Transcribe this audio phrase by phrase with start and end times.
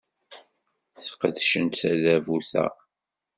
[1.07, 2.65] Sqedcent tadabut-a.